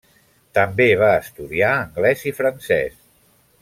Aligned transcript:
També 0.57 0.87
va 1.03 1.11
estudiar 1.25 1.71
anglès 1.85 2.27
i 2.33 2.37
francès. 2.43 3.01